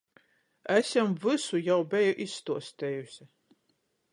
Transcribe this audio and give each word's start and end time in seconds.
Es 0.75 0.87
jam 0.95 1.13
vysu 1.25 1.61
jau 1.67 1.77
beju 1.91 2.15
izstuostejuse. 2.25 3.29